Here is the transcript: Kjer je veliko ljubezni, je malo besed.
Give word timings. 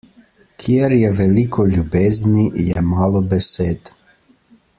Kjer 0.61 0.95
je 0.99 1.11
veliko 1.17 1.65
ljubezni, 1.75 2.47
je 2.71 2.85
malo 2.95 3.23
besed. 3.35 3.95